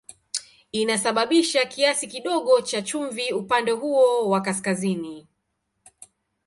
[0.71, 5.27] Inasababisha kiasi kidogo cha chumvi upande huo wa kaskazini.